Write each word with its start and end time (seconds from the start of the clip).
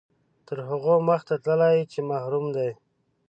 تر 0.47 0.57
هغو 0.69 0.95
مخته 1.09 1.35
تللي 1.45 1.77
چې 1.91 1.99
محروم 2.09 2.45
دي. 2.55 2.69